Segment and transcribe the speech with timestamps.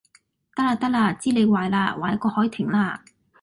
[0.55, 2.99] 得喇得喇，知你壞喇，壞過凱婷喇